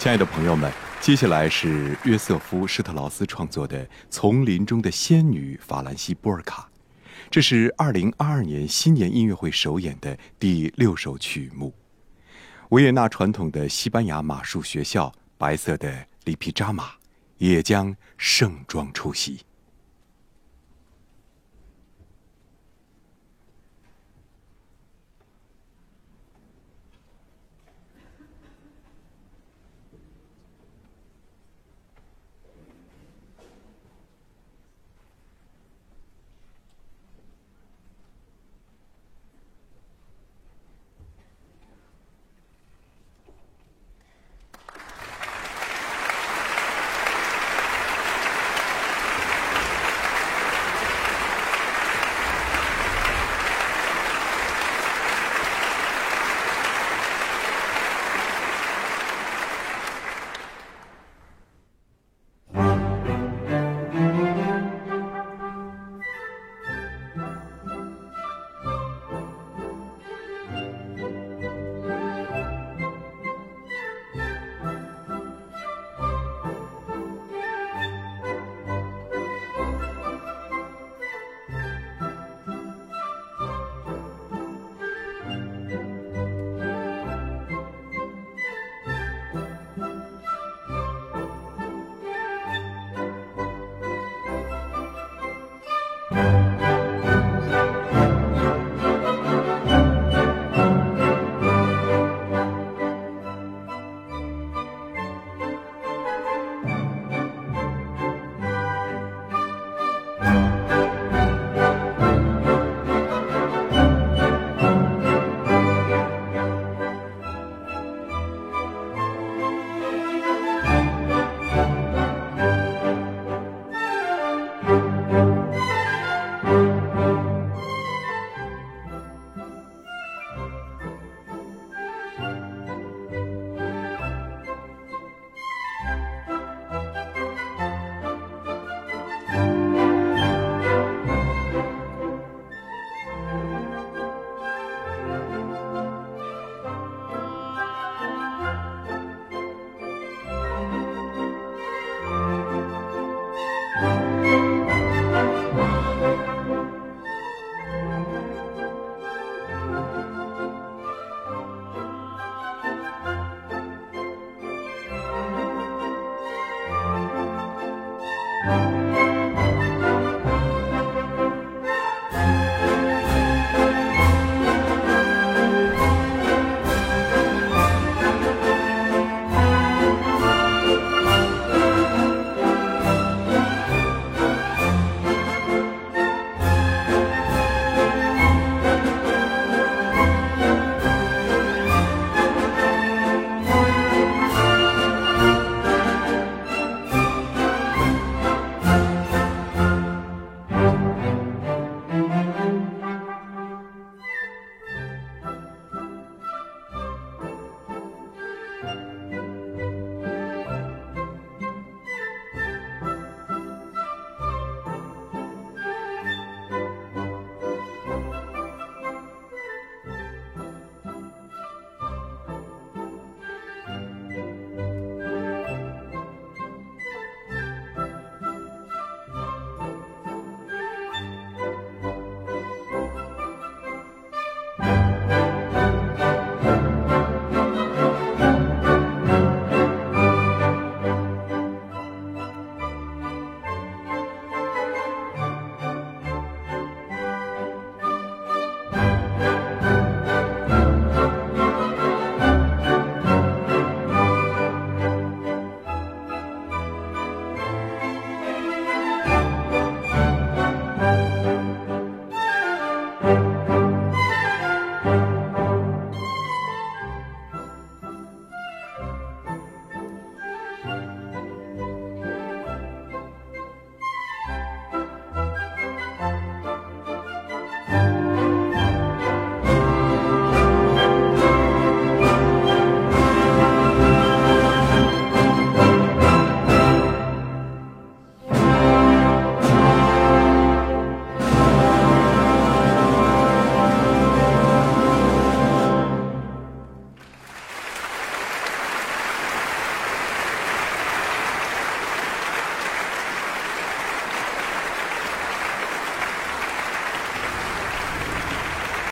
[0.00, 6.66] 亲爱的朋友们，接下来是约瑟夫·施特劳斯创作的《丛林中的仙女》法兰西波尔卡，
[7.30, 11.74] 这是二零二二年新年音乐会首演的第六首曲目。
[12.70, 16.92] 维也纳传统的西班牙马术学校白色的里皮扎马
[17.36, 19.40] 也将盛装出席。